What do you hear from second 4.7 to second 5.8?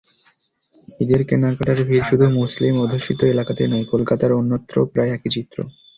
প্রায় একই চিত্র।